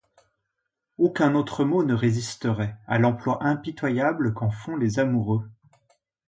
Aucun 0.97 1.35
autre 1.35 1.63
mot 1.63 1.83
ne 1.83 1.93
résisterait 1.93 2.75
à 2.87 2.97
l'emploi 2.97 3.37
impitoyable 3.43 4.33
qu'en 4.33 4.49
font 4.49 4.75
les 4.75 4.97
amoureux. 4.97 5.45